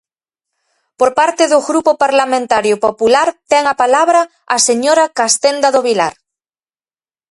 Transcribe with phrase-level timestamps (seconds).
[0.99, 4.21] Por parte do Grupo Parlamentario Popular ten a palabra
[4.55, 6.13] a señora Castenda do Vilar.